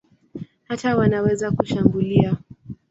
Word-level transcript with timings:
Hata 0.67 0.95
wanaweza 0.97 1.51
kushambulia. 1.51 2.37